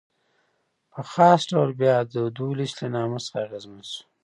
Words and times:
په 0.91 1.01
خاص 1.11 1.41
ډول 1.51 1.69
بیا 1.81 1.97
د 2.13 2.15
دولچ 2.37 2.71
له 2.81 2.87
نامه 2.95 3.19
څخه 3.25 3.37
اغېزمن 3.45 3.81
شو. 3.91 3.99